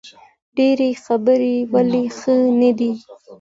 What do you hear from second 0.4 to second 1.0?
ډیرې